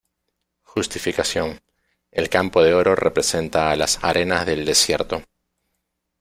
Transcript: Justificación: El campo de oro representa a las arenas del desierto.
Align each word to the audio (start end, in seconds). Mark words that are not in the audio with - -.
Justificación: 0.63 1.61
El 2.09 2.27
campo 2.27 2.63
de 2.63 2.73
oro 2.73 2.95
representa 2.95 3.69
a 3.69 3.75
las 3.75 4.03
arenas 4.03 4.47
del 4.47 4.65
desierto. 4.65 5.21